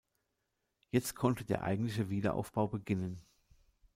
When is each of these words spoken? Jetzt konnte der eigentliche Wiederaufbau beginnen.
Jetzt 0.89 1.13
konnte 1.15 1.45
der 1.45 1.61
eigentliche 1.61 2.09
Wiederaufbau 2.09 2.67
beginnen. 2.67 3.21